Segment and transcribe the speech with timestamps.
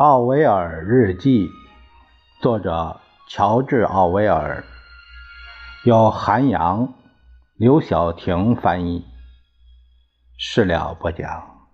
[0.00, 1.50] 奥威尔日记，
[2.40, 4.64] 作者乔治·奥威尔，
[5.84, 6.94] 由韩阳、
[7.58, 9.04] 刘晓婷翻译，
[10.38, 11.68] 事了不讲。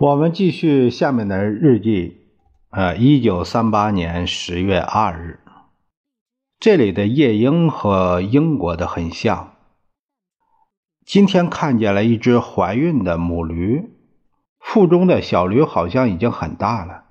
[0.00, 2.26] 我们继续下面的日记。
[2.70, 5.43] 呃，一九三八年十月二日。
[6.64, 9.54] 这里的夜莺和英国的很像。
[11.04, 13.90] 今天看见了一只怀孕的母驴，
[14.60, 17.04] 腹中的小驴好像已经很大了，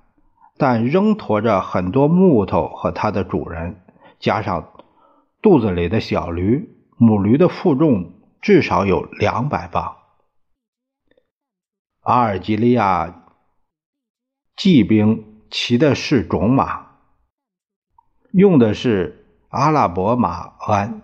[0.56, 3.80] 但仍驮着很多木头和它的主人，
[4.18, 4.72] 加上
[5.40, 9.98] 肚子里的小驴，母驴的负重至少有两百磅。
[12.00, 13.22] 阿尔及利亚
[14.56, 16.86] 骑兵骑的是种马，
[18.32, 19.20] 用的是。
[19.54, 21.02] 阿拉伯马鞍，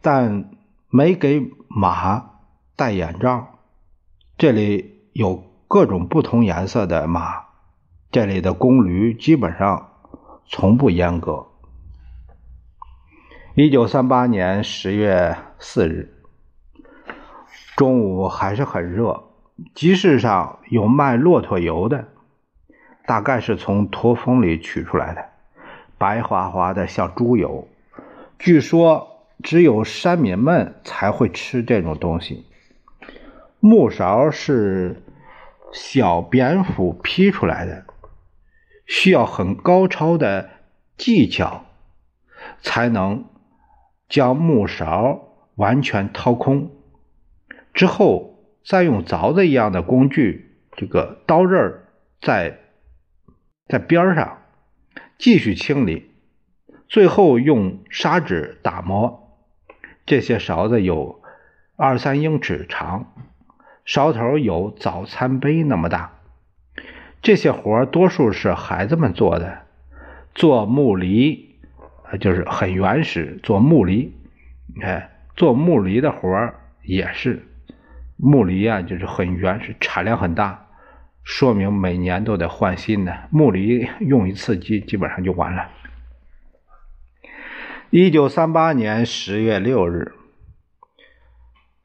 [0.00, 0.50] 但
[0.88, 2.38] 没给马
[2.74, 3.58] 戴眼罩。
[4.38, 7.44] 这里有各种不同颜色的马，
[8.10, 9.90] 这里的公驴基本上
[10.46, 11.48] 从不阉割。
[13.54, 16.22] 一九三八年十月四日
[17.76, 19.24] 中午还是很热，
[19.74, 22.08] 集市上有卖骆驼油的，
[23.04, 25.29] 大概是从驼峰里取出来的。
[26.00, 27.68] 白花花的，像猪油。
[28.38, 32.46] 据说只有山民们才会吃这种东西。
[33.60, 35.02] 木勺是
[35.74, 37.84] 小蝙蝠劈出来的，
[38.86, 40.48] 需要很高超的
[40.96, 41.66] 技巧
[42.62, 43.26] 才能
[44.08, 45.20] 将木勺
[45.56, 46.70] 完全掏空，
[47.74, 51.82] 之后再用凿子一样的工具，这个刀刃
[52.22, 52.58] 在
[53.68, 54.38] 在边上。
[55.18, 56.10] 继续清理，
[56.88, 59.38] 最后用砂纸打磨。
[60.06, 61.22] 这些勺子有
[61.76, 63.12] 二三英尺长，
[63.84, 66.12] 勺头有早餐杯那么大。
[67.22, 69.62] 这些活多数是孩子们做的。
[70.34, 71.56] 做木犁，
[72.18, 73.38] 就是很原始。
[73.42, 74.12] 做木犁，
[74.74, 77.46] 你看，做木犁的活也是
[78.16, 80.66] 木犁啊，就是很原始，产量很大。
[81.22, 85.68] 说明每年都得换新的木犁，用一次基基本上就完了。
[87.90, 90.12] 一九三八年十月六日，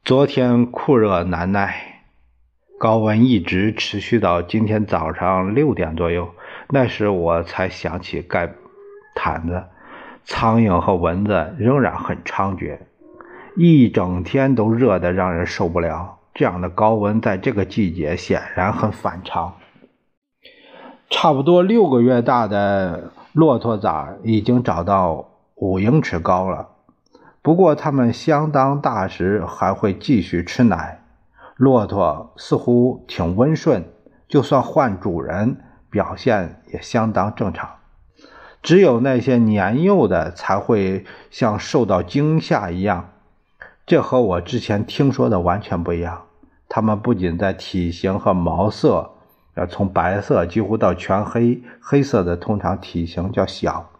[0.04, 2.02] 昨天酷热难耐，
[2.78, 6.34] 高温一直持续到今天早上六点左右，
[6.68, 8.52] 那时我才想起盖
[9.14, 9.64] 毯子。
[10.24, 12.78] 苍蝇和蚊子仍然很猖獗，
[13.54, 16.18] 一整天都热得让人受不了。
[16.38, 19.54] 这样的高温在这个季节显然很反常。
[21.08, 26.68] 差不多六个月大的骆驼崽已经长到五英尺高了，
[27.40, 31.02] 不过它们相当大时还会继续吃奶。
[31.56, 33.86] 骆驼似乎挺温顺，
[34.28, 35.56] 就算换主人，
[35.88, 37.76] 表现也相当正常。
[38.62, 43.08] 只有那些年幼的才会像受到惊吓一样，
[43.86, 46.25] 这和我之前听说的完全不一样。
[46.68, 49.12] 它们不仅在体型和毛色，
[49.54, 53.90] 呃，从白色几乎到全黑，黑色的通常体型较小。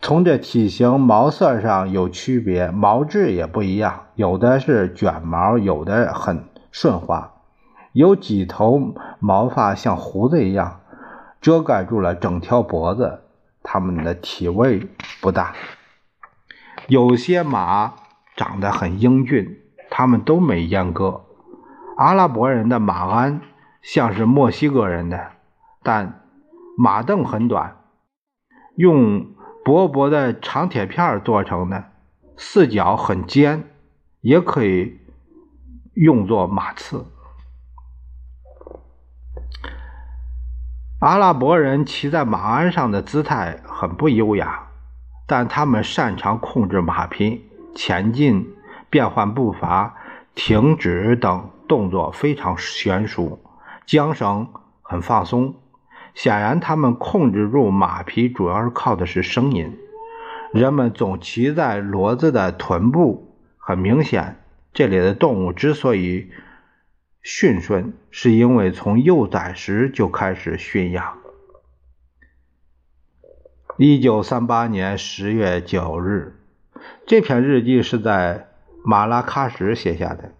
[0.00, 7.32] 从这体型、毛色上有区别，毛质也不一样，有的是卷毛，有的很顺滑，
[7.92, 10.80] 有几头毛发像胡子一样
[11.40, 13.22] 遮盖住了整条脖子。
[13.68, 14.86] 它们的体味
[15.20, 15.54] 不大，
[16.86, 17.94] 有些马
[18.36, 19.62] 长得很英俊。
[19.90, 21.22] 他们都没阉割。
[21.96, 23.40] 阿拉伯人的马鞍
[23.80, 25.32] 像是墨西哥人的，
[25.82, 26.26] 但
[26.76, 27.76] 马凳很短，
[28.74, 29.26] 用
[29.64, 31.84] 薄薄的长铁片做成的，
[32.36, 33.64] 四角很尖，
[34.20, 35.00] 也可以
[35.94, 37.06] 用作马刺。
[41.00, 44.68] 阿拉伯人骑在马鞍上的姿态很不优雅，
[45.26, 48.55] 但他们擅长控制马匹前进。
[48.96, 49.94] 变换步伐、
[50.34, 53.38] 停止等动作非常娴熟，
[53.86, 54.48] 缰绳
[54.80, 55.56] 很放松。
[56.14, 59.76] 显然，他们控制住马匹主要是靠的是声音。
[60.50, 64.40] 人们总骑在骡子的臀部，很明显，
[64.72, 66.30] 这里的动物之所以
[67.22, 71.18] 驯顺，是因为从幼崽时就开始驯养。
[73.76, 76.40] 一九三八年十月九日，
[77.06, 78.48] 这篇日记是在。
[78.88, 80.30] 马拉喀什写下的，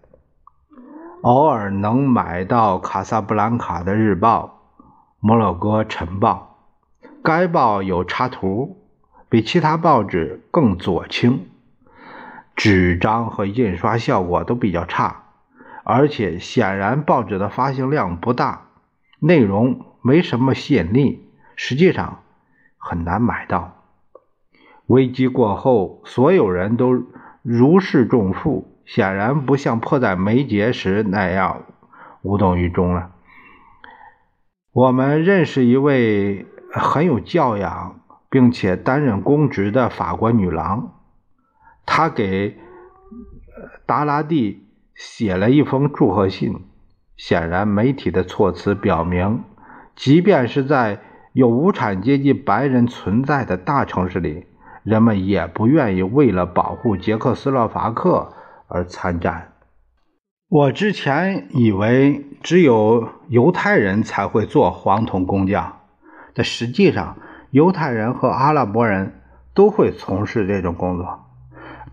[1.21, 4.61] 偶尔能买到卡萨布兰卡的日报
[5.19, 6.55] 《摩洛哥晨报》，
[7.21, 8.77] 该报有插图，
[9.27, 11.49] 比其他报纸更左倾，
[12.55, 15.23] 纸张和印刷效果都比较差，
[15.83, 18.67] 而且显然报纸的发行量不大，
[19.19, 22.19] 内容没什么吸引力，实际上
[22.77, 23.73] 很难买到。
[24.85, 27.03] 危机过后，所有人都
[27.49, 31.63] 如释重负，显然不像迫在眉睫时那样
[32.21, 33.11] 无动于衷了。
[34.73, 40.91] 我们认识一位很有教养并且担任公职的法国女郎，
[41.85, 42.57] 她给
[43.85, 46.65] 达拉蒂写了一封祝贺信。
[47.15, 49.45] 显然，媒体的措辞表明，
[49.95, 50.99] 即便是在
[51.31, 54.46] 有无产阶级白人存在的大城市里。
[54.87, 58.31] 人们也不愿意为了保护捷克斯洛伐克
[58.69, 59.51] 而参战。
[60.47, 65.79] 我之前以为只有犹太人才会做黄铜工匠，
[66.33, 67.17] 但实际上，
[67.51, 69.19] 犹太人和阿拉伯人
[69.53, 71.25] 都会从事这种工作。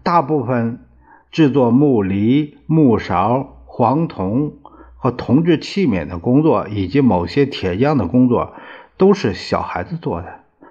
[0.05, 0.87] 大部分
[1.33, 4.53] 制作木犁、木勺、黄铜
[4.95, 8.55] 和铜制器皿的工作，以及某些铁匠的工作，
[8.97, 10.29] 都是小孩子做的。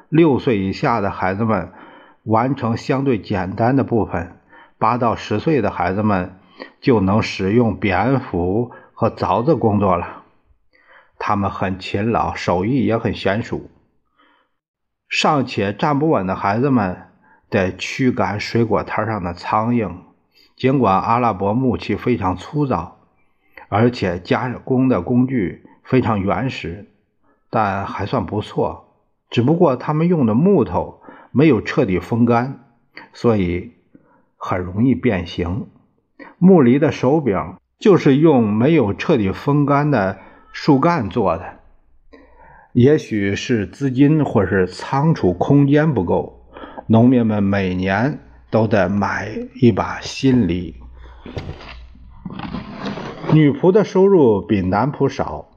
[0.07, 1.73] 六岁以下的孩子们。
[2.23, 4.37] 完成相对简单的部分，
[4.77, 6.39] 八到十岁的孩子们
[6.79, 10.23] 就能使用蝙蝠和凿子工作了。
[11.19, 13.69] 他们很勤劳，手艺也很娴熟。
[15.09, 17.09] 尚且站不稳的孩子们
[17.49, 19.91] 得驱赶水果摊上的苍蝇。
[20.55, 22.99] 尽管阿拉伯木器非常粗糙，
[23.67, 26.87] 而且加工的工具非常原始，
[27.49, 28.93] 但还算不错。
[29.29, 31.02] 只不过他们用的木头。
[31.35, 32.59] 没有彻底风干，
[33.12, 33.71] 所以
[34.38, 35.65] 很容易变形。
[36.38, 40.19] 木犁的手柄就是用没有彻底风干的
[40.51, 41.59] 树干做的。
[42.74, 46.45] 也许是资金或是仓储空间不够，
[46.85, 48.19] 农民们每年
[48.51, 50.75] 都得买一把新犁。
[53.33, 55.50] 女仆的收入比男仆少。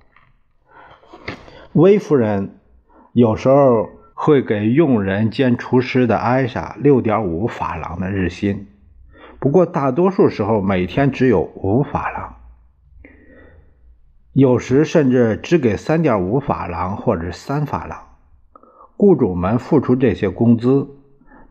[1.74, 2.60] 威夫人
[3.12, 3.90] 有时候。
[4.18, 8.66] 会给佣人兼厨师的艾莎六点五法郎的日薪，
[9.38, 12.34] 不过大多数时候每天只有五法郎，
[14.32, 18.04] 有时甚至只给三点五法郎或者三法郎。
[18.96, 20.88] 雇主们付出这些工资，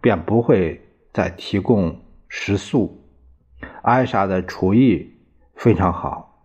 [0.02, 0.82] 便不会
[1.14, 3.06] 再提供食宿。
[3.84, 5.14] 艾莎的厨艺
[5.54, 6.42] 非常好，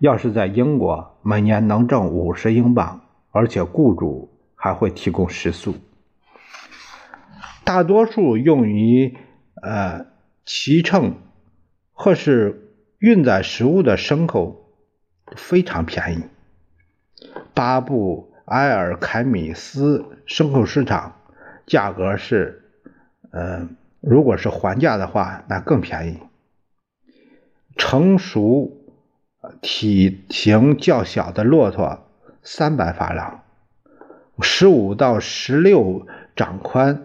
[0.00, 3.00] 要是在英国，每年能挣五十英镑，
[3.30, 4.35] 而且雇主。
[4.56, 5.76] 还会提供食宿，
[7.62, 9.16] 大多数用于
[9.62, 10.06] 呃
[10.44, 11.14] 骑乘
[11.92, 14.72] 或是运载食物的牲口
[15.36, 16.24] 非常便宜。
[17.54, 21.20] 巴布埃尔凯米斯牲口市场
[21.66, 22.64] 价格是，
[23.30, 23.68] 呃，
[24.00, 26.18] 如果是还价的话，那更便宜。
[27.76, 28.72] 成熟
[29.60, 32.06] 体型较小的骆驼
[32.42, 33.42] 三百法郎。
[34.42, 37.04] 十五到十六掌宽、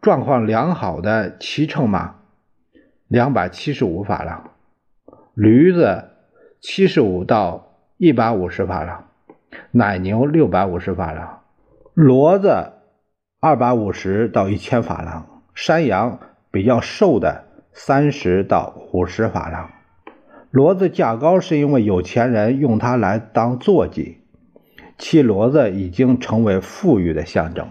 [0.00, 2.16] 状况良好的骑乘马，
[3.06, 4.50] 两百七十五法郎；
[5.34, 6.10] 驴子
[6.60, 9.04] 七十五到一百五十法郎；
[9.70, 11.40] 奶牛六百五十法郎；
[11.94, 12.72] 骡子
[13.38, 16.18] 二百五十到一千法郎；山羊
[16.50, 19.70] 比较瘦的三十到五十法郎。
[20.52, 24.19] 骡子价高是因为有钱人用它来当坐骑。
[25.00, 27.66] 骑骡子已经成为富裕的象征。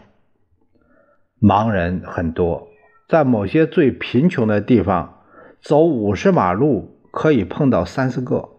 [1.40, 2.68] 盲人很多，
[3.08, 5.22] 在某些最贫穷的地方，
[5.62, 8.50] 走五十马路可以碰到三四个。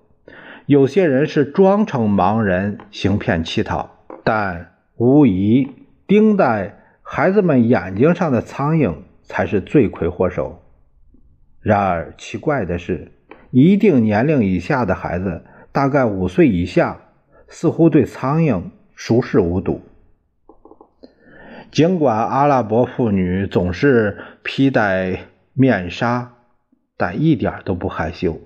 [0.66, 3.90] 有些人是装成盲人行骗乞讨，
[4.22, 5.68] 但无疑
[6.06, 10.62] 盯在孩子们眼睛上的苍蝇才是罪魁祸首。
[11.60, 13.10] 然而奇怪的是，
[13.50, 17.00] 一定年龄以下的孩子，大概五岁以下。
[17.50, 18.62] 似乎对苍蝇
[18.94, 19.82] 熟视无睹。
[21.70, 26.32] 尽管阿拉伯妇女总是披戴面纱，
[26.96, 28.40] 但一点都不害羞。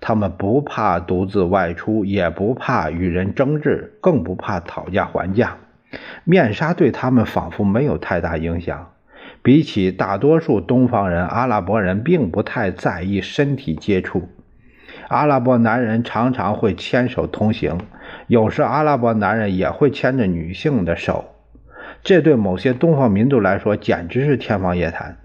[0.00, 5.56] 她们不怕独自外出，也不怕与人争执，更不怕讨价还价。
[6.24, 8.92] 面纱对他们仿佛没有太大影响。
[9.42, 14.28] 比起大多数东方人，阿拉伯人并不太在意身体接触。
[15.08, 17.78] 阿拉伯男人常常会牵手同行。
[18.28, 21.24] 有时，阿拉伯男人也会牵着女性的手，
[22.04, 25.16] 这对某些东方民族来说简直是天方夜谭。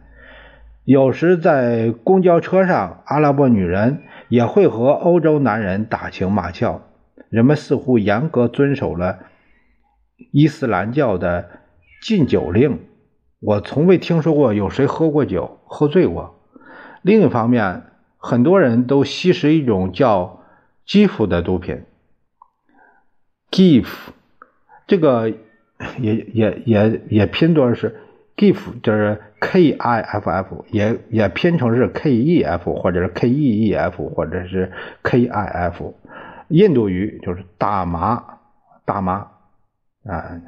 [0.86, 6.81] 有时，在公交车上，阿拉伯女人也会和欧洲男人打情骂俏。
[7.29, 9.19] 人们似乎严格遵守了
[10.31, 11.50] 伊斯兰教的
[12.01, 12.79] 禁酒令，
[13.39, 16.39] 我从未听说过有谁喝过酒、喝醉过。
[17.01, 17.83] 另一方面，
[18.17, 20.39] 很多人都吸食一种叫
[20.86, 21.83] 基辅的毒品。
[23.53, 23.86] gif，
[24.88, 25.29] 这个
[26.00, 27.95] 也也也也拼作是
[28.36, 34.72] gif，就是 k i f f，也也拼成是 k e f，或者是 k e e f，或者是
[35.03, 35.93] k i f。
[36.48, 38.39] 印度语就是大麻，
[38.86, 39.27] 大麻
[40.03, 40.41] 啊。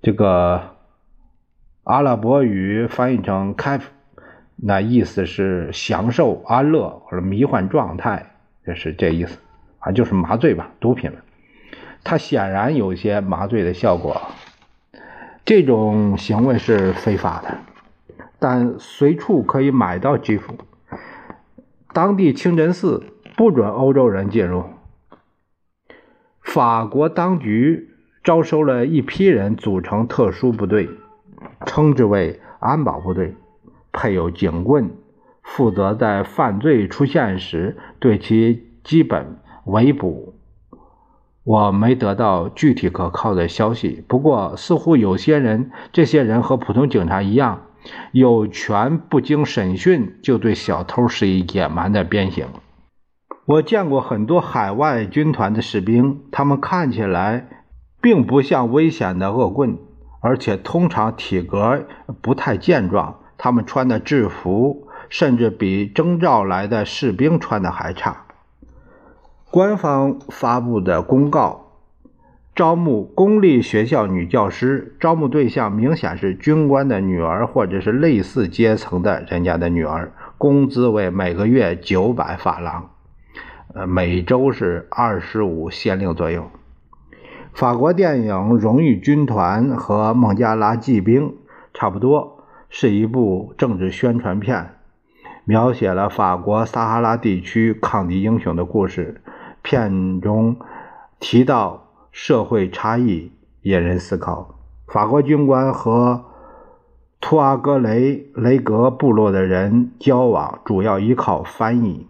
[0.00, 0.76] 这个
[1.82, 3.82] 阿拉伯语翻译成 kaf，
[4.56, 9.38] 那意思是享受、安乐或者迷幻状态，就是这意思。
[9.92, 11.18] 就是麻醉吧，毒品了。
[12.04, 14.22] 它显然有些麻醉的效果。
[15.44, 17.58] 这种行为是非法的，
[18.38, 20.54] 但随处可以买到基辅。
[21.92, 23.02] 当地清真寺
[23.36, 24.64] 不准欧洲人进入。
[26.42, 27.90] 法国当局
[28.22, 30.88] 招收了一批人组成特殊部队，
[31.66, 33.34] 称之为安保部队，
[33.92, 34.90] 配有警棍，
[35.42, 39.38] 负责在犯罪出现时对其基本。
[39.68, 40.34] 围捕，
[41.44, 44.04] 我没得到具体可靠的消息。
[44.08, 47.62] 不过，似乎有些人，这些人和普通警察一样，
[48.12, 52.46] 有权不经审讯就对小偷施以野蛮的鞭刑。
[53.46, 57.48] 我见过很多海外军团的士兵，他们看起来
[58.00, 59.78] 并不像危险的恶棍，
[60.20, 61.86] 而且通常体格
[62.20, 63.20] 不太健壮。
[63.38, 68.24] 他们穿的制服甚至比征召来的士兵穿的还差。
[69.50, 71.72] 官方发布的公告，
[72.54, 82.90] 招募公立学校女教师，招募对象明显是军官的女儿或者是类似阶层的人家的女儿，工资为每个月九百法郎，
[83.72, 86.50] 呃，每周是二十五先令左右。
[87.54, 91.30] 法国电影《荣誉军团》和《孟加拉骑兵》
[91.72, 94.74] 差不多，是一部政治宣传片，
[95.46, 99.22] 描写了法国撒哈拉地区抗敌英雄的故事。
[99.62, 100.56] 片中
[101.20, 104.54] 提到社会差异，引人思考。
[104.86, 106.24] 法国军官和
[107.20, 112.06] 图阿格雷雷格部落的人交往，主要依靠翻译。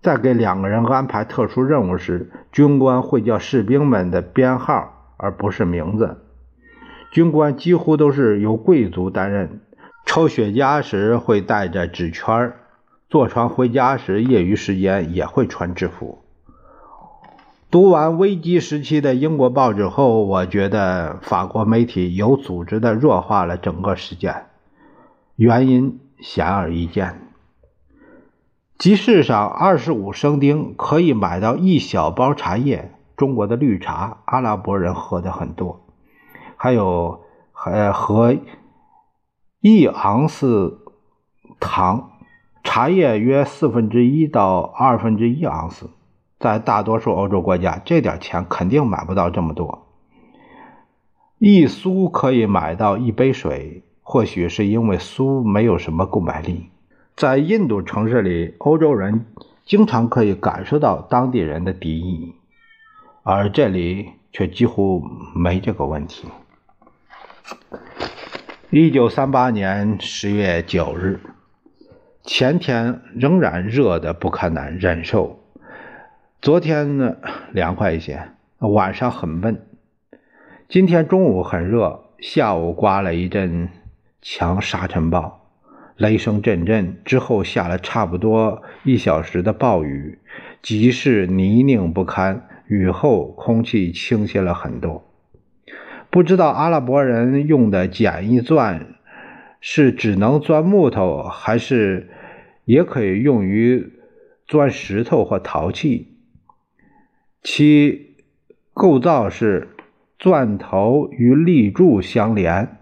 [0.00, 6.18] 在给两个人安排特殊任务时，军官会叫士兵们的编号，而不是名字。
[7.10, 9.60] 军官几乎都是由贵族担任。
[10.04, 12.52] 抽雪茄时会带着纸圈
[13.08, 16.21] 坐船回家时，业余时间也会穿制服。
[17.72, 24.44] 读完危机时期的英国报纸后，我觉得法国媒体有组织地弱化了整个事件，
[25.36, 27.22] 原因显而易见。
[28.76, 35.80] 集市上二十五升丁可以买到一小包茶叶，中国的绿茶，阿拉伯人喝的很多，
[36.58, 38.36] 还有还和
[39.62, 40.84] 一盎司
[41.58, 42.10] 糖，
[42.62, 45.88] 茶叶约四分之一到二分之一盎司。
[46.42, 49.86] 在大多数欧洲国家，这点钱肯定买不到这么多。
[51.38, 56.70] 一苏可以买到一杯水，或许是因为苏没有什么购买力。
[57.14, 59.26] 在印度城市里，欧洲人
[59.64, 62.34] 经常可以感受到当地人的敌意，
[63.22, 65.00] 而这里却几乎
[65.36, 66.26] 没这个问题。
[68.70, 71.20] 一九三八年十月九日，
[72.24, 75.38] 前天仍然热得不可难忍受。
[76.42, 77.18] 昨天呢
[77.52, 79.64] 凉快一些，晚上很闷。
[80.68, 83.68] 今天中午很热，下午刮了一阵
[84.20, 85.52] 强沙尘暴，
[85.96, 87.00] 雷声阵阵。
[87.04, 90.18] 之后下了差不多一小时的暴雨，
[90.60, 92.48] 即是泥泞不堪。
[92.66, 95.08] 雨后空气清新了很多。
[96.10, 98.96] 不知道阿拉伯人用的简易钻
[99.60, 102.10] 是只能钻木头，还是
[102.64, 103.92] 也可以用于
[104.48, 106.08] 钻石头或陶器。
[107.42, 108.16] 其
[108.72, 109.74] 构造是
[110.16, 112.78] 钻头与立柱相连，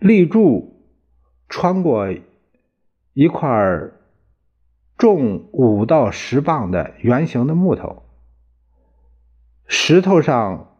[0.00, 0.84] 立柱
[1.48, 2.12] 穿过
[3.12, 3.90] 一块
[4.98, 8.02] 重五到十磅的圆形的木头，
[9.68, 10.76] 石头上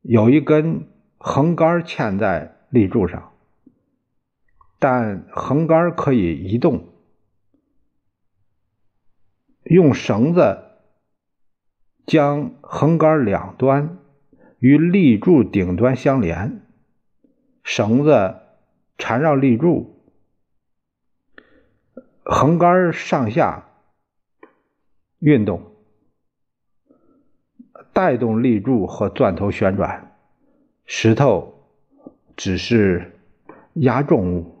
[0.00, 3.32] 有一根横杆嵌在立柱上，
[4.80, 6.88] 但横杆可以移动，
[9.62, 10.71] 用绳子。
[12.06, 13.98] 将横杆两端
[14.58, 16.62] 与立柱顶端相连，
[17.62, 18.36] 绳子
[18.98, 20.00] 缠绕立柱，
[22.22, 23.68] 横杆上下
[25.18, 25.72] 运动，
[27.92, 30.16] 带动立柱和钻头旋转。
[30.84, 31.68] 石头
[32.36, 33.18] 只是
[33.74, 34.51] 压重物。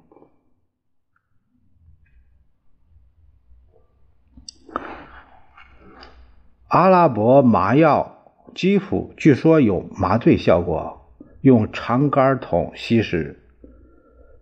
[6.72, 8.22] 阿拉伯麻药
[8.54, 11.02] 基辅据说有麻醉效果，
[11.42, 13.42] 用长杆筒吸食。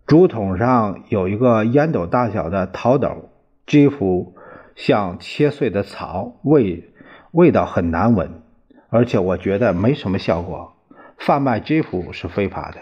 [0.07, 3.29] 竹筒上有一个烟斗大小的陶斗，
[3.67, 4.33] 基辅
[4.77, 6.93] 像切碎的草，味
[7.31, 8.41] 味道很难闻，
[8.89, 10.71] 而且我觉得没什么效果。
[11.17, 12.77] 贩卖基辅是非法的，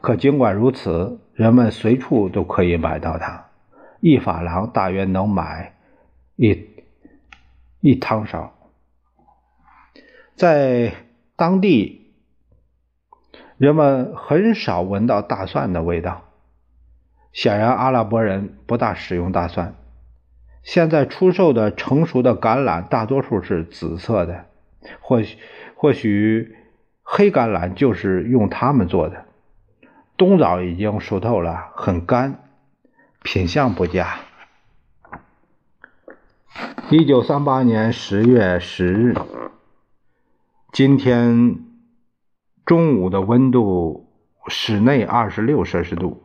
[0.00, 3.46] 可尽管如此，人们随处都可以买到它，
[3.98, 5.74] 一法郎大约能买
[6.36, 6.54] 一
[7.82, 8.54] 一汤勺。
[10.36, 10.94] 在
[11.34, 12.14] 当地，
[13.58, 16.22] 人们很少闻到大蒜的味道。
[17.32, 19.74] 显然，阿拉伯人不大使用大蒜。
[20.62, 24.44] 现在出售的成熟的橄榄大多数是紫色的，
[25.00, 25.36] 或许
[25.74, 26.56] 或许
[27.02, 29.24] 黑橄榄就是用它们做的。
[30.16, 32.44] 冬枣已经熟透了，很干，
[33.24, 34.20] 品相不佳。
[36.90, 39.14] 一九三八年十月十日。
[40.72, 41.58] 今天
[42.66, 44.10] 中午的温度，
[44.48, 46.22] 室内二十六摄氏度，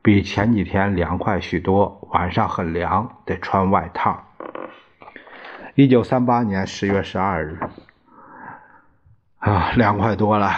[0.00, 2.08] 比前几天凉快许多。
[2.12, 4.24] 晚上很凉，得穿外套。
[5.74, 7.58] 一九三八年十月十二日，
[9.38, 10.50] 啊，凉快多了，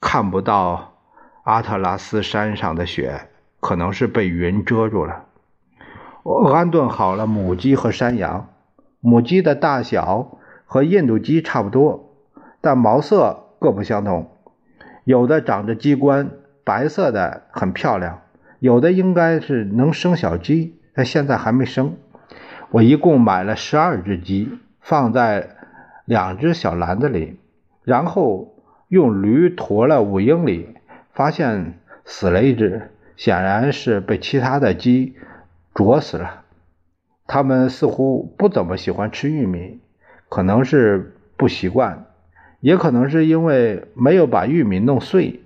[0.00, 0.94] 看不到
[1.44, 3.28] 阿特拉斯山上的雪，
[3.60, 5.26] 可能是被云遮住了。
[6.24, 8.48] 我安顿好了母鸡和山羊，
[9.00, 12.14] 母鸡的大小和印度鸡差不多。
[12.62, 14.30] 但毛色各不相同，
[15.04, 16.30] 有的长着鸡冠，
[16.64, 18.22] 白色的很漂亮；
[18.58, 21.94] 有的应该是能生小鸡，但现在还没生。
[22.70, 24.48] 我一共买了十二只鸡，
[24.80, 25.50] 放在
[26.06, 27.38] 两只小篮子里，
[27.82, 28.54] 然后
[28.88, 30.70] 用驴驮了五英里，
[31.12, 35.16] 发现死了一只，显然是被其他的鸡
[35.74, 36.44] 啄死了。
[37.26, 39.80] 他们似乎不怎么喜欢吃玉米，
[40.28, 42.06] 可能是不习惯。
[42.60, 45.42] 也可能是因为没有把玉米弄碎，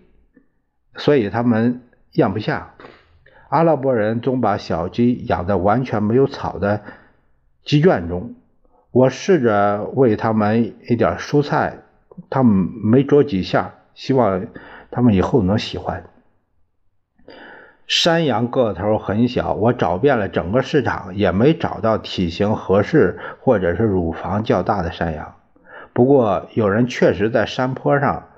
[0.94, 1.80] 所以他们
[2.12, 2.74] 咽不下。
[3.48, 6.82] 阿拉伯人总把小鸡养在完全没有草的
[7.64, 8.36] 鸡圈中。
[8.90, 11.78] 我试着喂它们一点蔬菜，
[12.30, 13.74] 它们没啄几下。
[13.94, 14.46] 希望
[14.92, 16.04] 它们以后能喜欢。
[17.88, 25.34] 山羊个头很小，我找遍了整个市场，也没找到体型合适或者是乳房较大的山羊。
[25.94, 28.28] 不过，有人确实在山坡上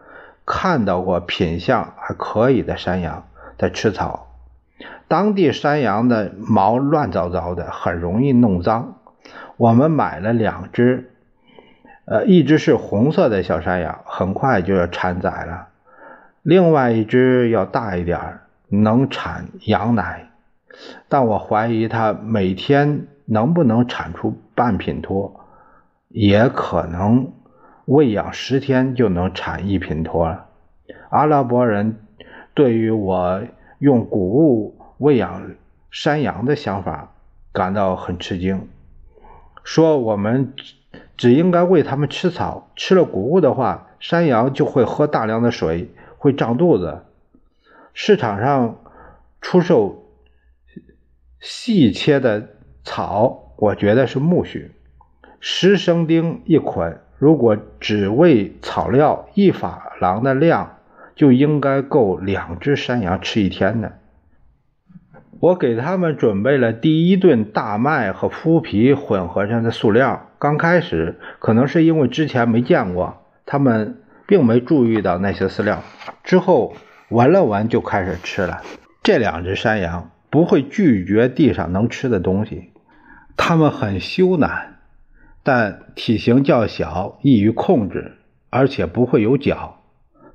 [0.46, 3.26] 看到过品相还可以的山羊
[3.58, 4.28] 在吃草。
[5.08, 8.98] 当地山羊的毛乱糟糟的，很容易弄脏。
[9.56, 11.10] 我们买了两只，
[12.04, 15.66] 呃，一只是红色的小山羊，很快就要产崽了；
[16.42, 18.38] 另外一只要大一点，
[18.70, 20.30] 能产羊奶，
[21.08, 25.40] 但我怀疑它每天能不能产出半品脱，
[26.08, 27.32] 也可能。
[27.86, 30.46] 喂养十天就能产一品脱了。
[31.08, 31.98] 阿拉伯人
[32.54, 33.42] 对于我
[33.80, 35.50] 用谷物喂养
[35.90, 37.10] 山羊的想法
[37.52, 38.68] 感到很吃惊，
[39.64, 40.52] 说我们
[41.16, 47.02] 只应该喂它们吃草，吃了谷物的话，山羊就会喝大量的水，会胀肚子。
[47.92, 48.78] 市场上
[49.40, 50.04] 出售
[51.40, 52.48] 细切的
[52.84, 54.70] 草，我觉得是苜蓿，
[55.40, 57.00] 十升丁一捆。
[57.18, 60.78] 如果只喂草料一法郎的量，
[61.14, 63.98] 就应该够两只山羊吃一天的。
[65.38, 70.28] 我给他们准备了第一顿大麦和麸皮混合上的塑料。
[70.38, 75.82] 刚开始可能是因为之前没见过，他们并没注意到那些饲料。
[76.24, 76.74] 之后
[77.10, 78.62] 闻了闻就开始吃了。
[79.02, 82.70] 这两只山羊不会拒绝地上能吃的东西，
[83.36, 84.68] 它们很羞赧。
[85.42, 88.12] 但体型较小，易于控制，
[88.50, 89.80] 而且不会有脚。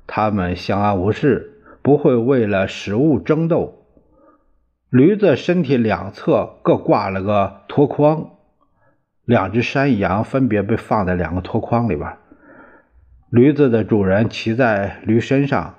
[0.06, 3.86] 它们相安无事，不会为了食物争斗。
[4.90, 8.32] 驴子身体两侧各挂了个箩筐，
[9.24, 12.16] 两只山羊分别被放在两个箩筐里边。
[13.30, 15.74] 驴子的主人骑在驴身上，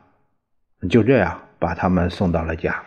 [0.89, 2.83] 就这样把他们送到了家。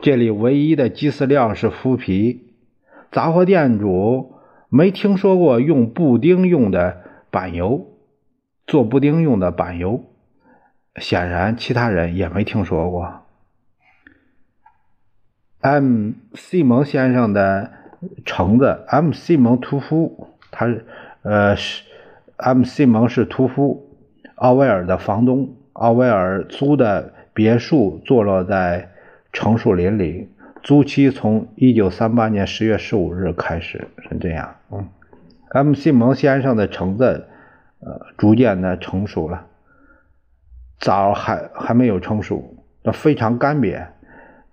[0.00, 2.52] 这里唯一的鸡饲料是麸皮。
[3.10, 4.32] 杂货店主。
[4.68, 7.86] 没听说过用布丁用的板油
[8.66, 10.04] 做布丁用的板油，
[10.96, 13.22] 显然其他人也没听说过。
[15.60, 16.10] M.
[16.34, 17.70] 西蒙先生的
[18.24, 19.12] 橙子，M.
[19.12, 20.66] 西蒙屠夫，他
[21.22, 21.84] 呃是
[22.36, 22.64] M.
[22.64, 23.96] 西蒙是屠夫，
[24.34, 28.90] 奥威尔的房东，奥威尔租的别墅坐落在
[29.32, 30.30] 橙树林里，
[30.62, 34.54] 租期从一九三八年十月十五日开始，是这样。
[34.72, 34.88] 嗯
[35.50, 35.74] ，M.
[35.74, 37.28] 西蒙先生的橙子，
[37.80, 39.44] 呃，逐渐的成熟了，
[40.78, 42.56] 枣还还没有成熟，
[42.94, 43.88] 非常干瘪，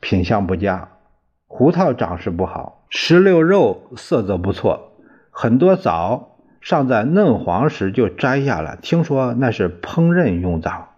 [0.01, 0.89] 品相不佳，
[1.47, 4.91] 胡桃长势不好，石榴肉色泽不错，
[5.31, 10.89] 很多枣尚在嫩黄时就摘下了，听说那是烹饪用枣。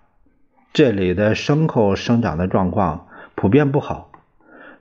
[0.75, 4.11] 这里的牲口生长的状况普遍不好。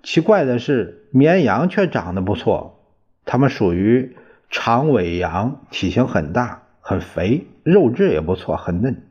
[0.02, 2.80] 奇怪的是，绵羊却长得不错。
[3.24, 4.16] 它们属于
[4.50, 9.02] 长尾羊，体型很大，很肥，肉质也不错，很嫩。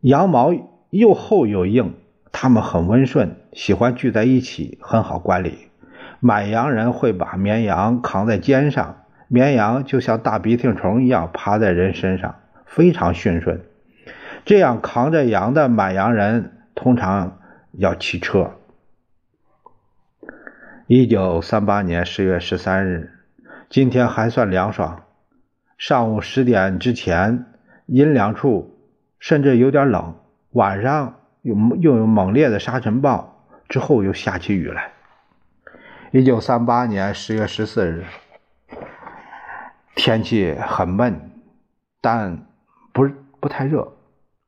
[0.00, 0.54] 羊毛
[0.88, 1.92] 又厚又硬，
[2.32, 5.68] 它们很温顺，喜欢聚在一起，很好管理。
[6.20, 13.60] 买羊人会把绵羊扛在肩上，绵羊就像大鼻涕虫一样趴在人身上，非常驯顺。
[14.44, 17.38] 这样扛着羊的买羊人通常
[17.72, 18.52] 要骑车。
[20.86, 23.12] 一九三八年十月十三日，
[23.68, 25.02] 今天还算凉爽。
[25.78, 27.46] 上午十点之前
[27.86, 28.76] 阴凉处，
[29.18, 30.16] 甚至有点冷。
[30.50, 34.90] 晚上又又有猛烈的沙尘暴，之后又下起雨来。
[36.10, 38.04] 一九三八年十月十四日，
[39.94, 41.30] 天气很闷，
[42.00, 42.44] 但
[42.92, 43.92] 不不太热。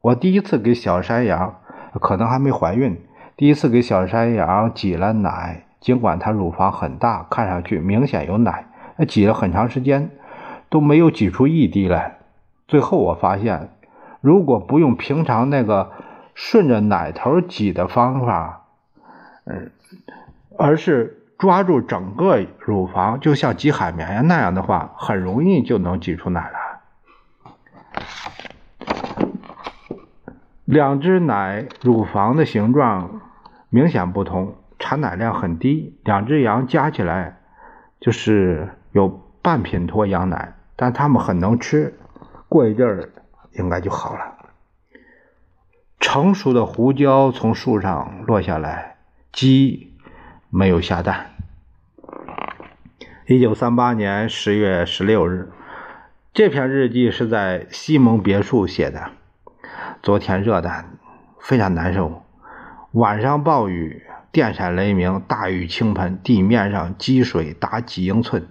[0.02, 1.60] 我第一次给小山羊，
[2.00, 3.00] 可能还没怀孕，
[3.36, 8.66] 第一次给小山羊挤了奶，尽管它乳房很大，看上去明显有奶，
[9.06, 10.10] 挤了很长时间
[10.68, 12.16] 都没有挤出一滴来。
[12.66, 13.68] 最后我发现，
[14.20, 15.92] 如果不用平常那个
[16.34, 18.64] 顺着奶头挤的方法，
[19.44, 19.70] 嗯，
[20.58, 26.61] 而是抓住整个乳房，就像挤海绵那样的话，很容易就能挤出奶来。
[30.72, 33.20] 两只奶乳房的形状
[33.68, 35.98] 明显不同，产奶量很低。
[36.02, 37.42] 两只羊加起来
[38.00, 41.98] 就是有半品脱羊奶，但它们很能吃，
[42.48, 43.10] 过一阵儿
[43.52, 44.38] 应该就好了。
[46.00, 48.96] 成熟的胡椒从树上落下来，
[49.30, 49.92] 鸡
[50.48, 51.32] 没有下蛋。
[53.26, 55.52] 一九三八年十月十六日，
[56.32, 59.10] 这篇日记是在西蒙别墅写的。
[60.02, 60.84] 昨天热的
[61.38, 62.24] 非常难受，
[62.90, 68.48] 晚上暴雨，电闪雷鸣，大雨倾盆，地面上积水达几英寸。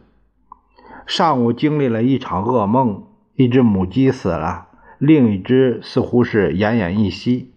[1.05, 3.03] 上午经历了一场噩梦，
[3.35, 7.53] 一只母鸡死了，另一只似乎是奄奄一息，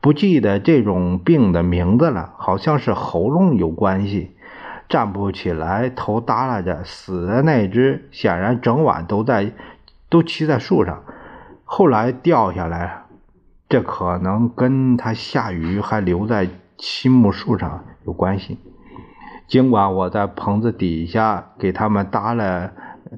[0.00, 4.34] 不记得这种病的名字了，好像是喉咙有关系，
[4.88, 6.82] 站不起来，头耷拉着。
[6.82, 9.52] 死的那只显然整晚都在
[10.08, 11.02] 都骑在树上，
[11.64, 13.03] 后来掉下来了。
[13.74, 18.56] 这可能跟他下雨还留在漆木树上有关系。
[19.48, 22.70] 尽管我在棚子底下给他们搭了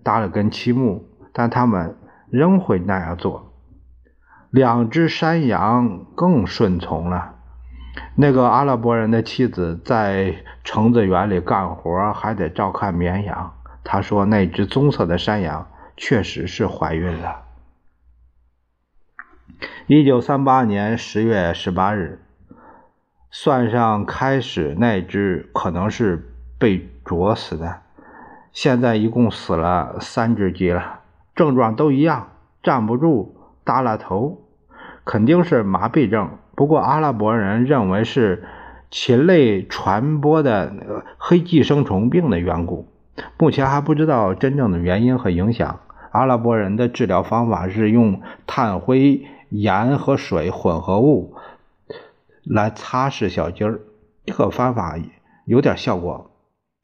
[0.03, 1.99] 搭了根漆木，但他们
[2.31, 3.53] 仍会那样做。
[4.49, 7.35] 两只山羊更顺从了。
[8.15, 13.53] 那个阿拉伯人的妻子在橙子园里干活，还得照看绵羊。
[13.85, 15.67] 他说，那只棕色的山羊
[15.99, 17.43] 确实是怀孕了。
[19.87, 22.19] 一九三八年十月十八日，
[23.31, 27.77] 算上开始那只，可能是被啄死的。
[28.53, 31.01] 现在一共死了三只鸡了，
[31.35, 32.29] 症状都一样，
[32.63, 34.43] 站不住，耷拉头，
[35.05, 36.31] 肯定是麻痹症。
[36.55, 38.45] 不过阿拉伯人认为是
[38.91, 42.89] 禽类传播的黑寄生虫病的缘故，
[43.39, 45.81] 目前还不知道真正的原因和影响。
[46.11, 49.27] 阿拉伯人的治疗方法是用炭灰。
[49.49, 51.35] 盐和水混合物
[52.45, 53.81] 来擦拭小鸡儿，
[54.25, 54.99] 这个方法
[55.45, 56.31] 有点效果，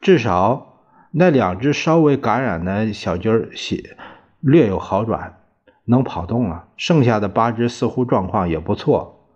[0.00, 0.78] 至少
[1.10, 3.96] 那两只稍微感染的小鸡儿血
[4.40, 5.40] 略有好转，
[5.84, 6.68] 能跑动了。
[6.76, 9.26] 剩下的八只似乎状况也不错，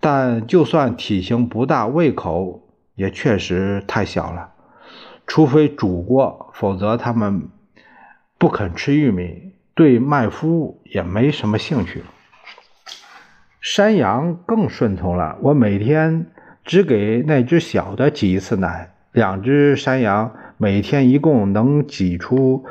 [0.00, 2.62] 但就算体型不大，胃口
[2.94, 4.52] 也确实太小了。
[5.26, 7.48] 除非煮过，否则它们
[8.38, 12.02] 不肯吃玉米，对麦麸也没什么兴趣。
[13.70, 16.28] 山羊更顺从了，我每天
[16.64, 18.94] 只给那只小的挤一次奶。
[19.12, 22.64] 两只山羊每天一共能挤出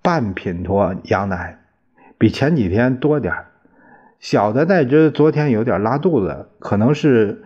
[0.00, 1.58] 半品托羊奶，
[2.18, 3.34] 比前几天多点
[4.20, 7.44] 小的那只昨天有点拉肚子，可能是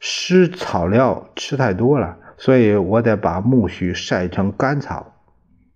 [0.00, 5.14] 湿草料吃太多了，所以我得把苜蓿晒成干草。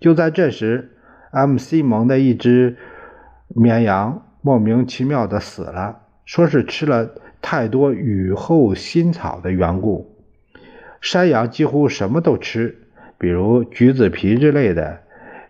[0.01, 0.90] 就在这时
[1.31, 1.83] ，M.C.
[1.83, 2.77] 蒙的一只
[3.47, 6.01] 绵羊莫名其妙的死了。
[6.29, 7.11] 说是吃了
[7.41, 10.14] 太多雨后新草的缘故。
[11.01, 12.83] 山羊几乎什么都吃，
[13.17, 15.01] 比如橘子皮之类的，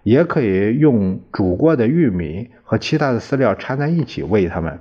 [0.04, 4.78] 也可以用煮过的玉米和其他的饲料掺在一起喂它们。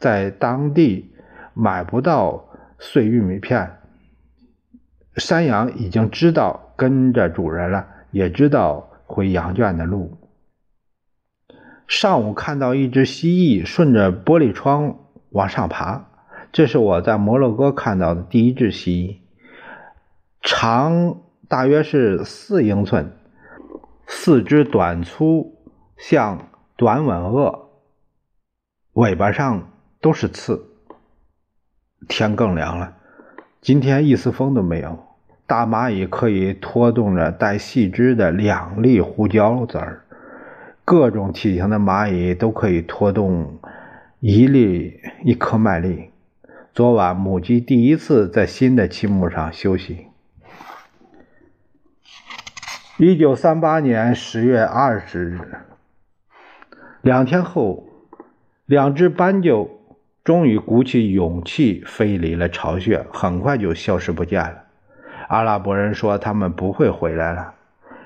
[0.00, 1.12] 在当地
[1.52, 3.70] 买不到碎玉米片，
[5.16, 10.16] 山羊已经知道跟着主人了，也知道回羊圈的路。
[11.86, 15.00] 上午看到一只蜥蜴顺着玻璃窗
[15.34, 16.04] 往上爬，
[16.52, 19.18] 这是我在摩洛哥看到的第一只蜥蜴，
[20.40, 21.16] 长
[21.48, 23.12] 大约是四英寸，
[24.06, 25.56] 四肢短粗，
[25.96, 27.70] 像短吻鳄，
[28.92, 29.70] 尾巴上
[30.00, 30.64] 都是刺。
[32.06, 32.94] 天更凉了，
[33.60, 34.96] 今天一丝风都没有。
[35.46, 40.04] 大蚂蚁可以拖动着带细枝的两粒胡椒籽儿。
[40.84, 43.58] 各种体型的蚂蚁都可以拖动
[44.26, 46.08] 一粒一颗麦粒。
[46.72, 50.06] 昨晚母鸡第一次在新的漆木上休息。
[52.96, 55.40] 一九三八年十月二十日，
[57.02, 57.86] 两天后，
[58.64, 59.68] 两只斑鸠
[60.24, 64.62] 终于鼓起勇气飞离了巢穴，很快就消失不见了。
[65.28, 67.52] 阿拉伯人说他们不会回来了。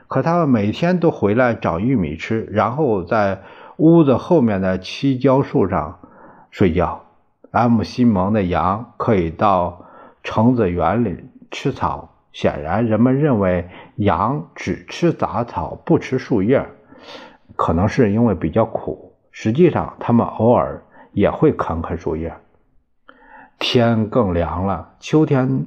[0.08, 3.42] 可他们每天都回来找玉米吃，然后在
[3.76, 6.00] 屋子后面的漆胶树上
[6.50, 7.04] 睡觉。
[7.50, 9.86] M 西蒙的羊可以到
[10.22, 12.14] 橙子园里吃草。
[12.30, 16.68] 显然，人们认为羊只吃杂草，不吃树叶，
[17.56, 19.16] 可能是因为比较苦。
[19.32, 22.36] 实际上，他们偶尔也会啃啃树叶。
[23.58, 25.66] 天更凉了，秋天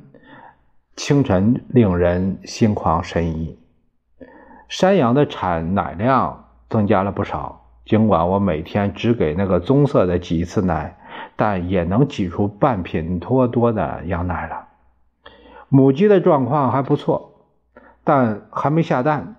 [0.96, 3.60] 清晨令人心旷神怡。
[4.70, 10.98] 山羊的产奶量增加了不少，尽管我每天只给那个棕色的挤一次奶，
[11.36, 14.67] 但也能挤出半品多多的羊奶了。
[15.67, 17.46] 母鸡的状况还不错，
[18.04, 19.36] 但还没下蛋。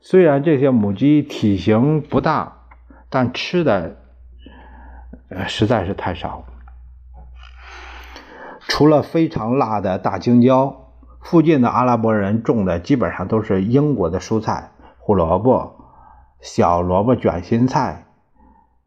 [0.00, 2.58] 虽然这些母鸡体型不大，
[3.08, 3.96] 但吃的
[5.46, 6.44] 实在是太少。
[8.66, 14.70] 除了非常辣的大青椒，附近的阿拉伯人种的基本上都是英国的蔬菜。
[14.98, 15.83] 胡萝卜、
[16.44, 18.04] 小萝卜卷心菜、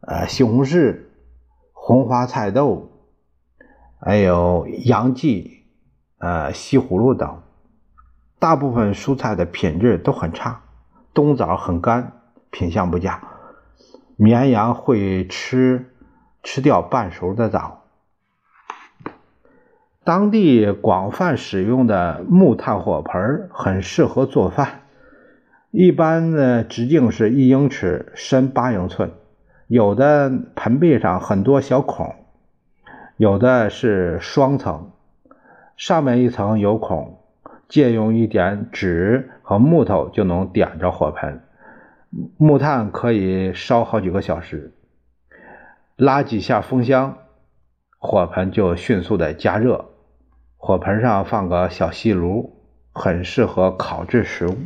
[0.00, 1.00] 呃西红柿、
[1.72, 2.92] 红花菜豆，
[3.98, 5.64] 还有洋蓟、
[6.18, 7.42] 呃西葫芦等。
[8.38, 10.60] 大部分蔬菜的品质都很差，
[11.12, 12.12] 冬枣很干，
[12.50, 13.20] 品相不佳。
[14.14, 15.92] 绵羊会吃
[16.44, 17.82] 吃掉半熟的枣。
[20.04, 24.82] 当地广泛使用的木炭火盆很适合做饭。
[25.70, 29.10] 一般的直径是一英尺，深八英寸，
[29.66, 32.14] 有的盆壁上很多小孔，
[33.18, 34.92] 有的是双层，
[35.76, 37.18] 上面一层有孔，
[37.68, 41.42] 借用一点纸和木头就能点着火盆，
[42.38, 44.72] 木炭可以烧好几个小时，
[45.96, 47.18] 拉几下风箱，
[47.98, 49.84] 火盆就迅速的加热，
[50.56, 52.56] 火盆上放个小锡炉，
[52.90, 54.56] 很适合烤制食物。